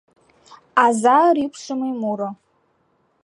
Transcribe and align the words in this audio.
АЗА 0.85 1.19
РӰПШЫМӦ 1.35 1.89
МУРО 2.01 2.29